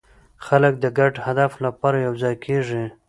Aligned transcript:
خلک 0.45 0.73
د 0.83 0.85
ګډ 0.97 1.13
هدف 1.25 1.51
لپاره 1.65 1.97
یوځای 2.07 2.35
کېږي. 2.45 2.83